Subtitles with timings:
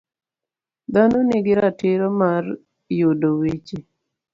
[0.93, 2.43] Dhano nigi ratiro mar
[2.99, 3.77] yudo weche.